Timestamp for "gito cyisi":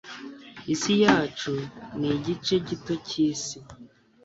2.67-3.57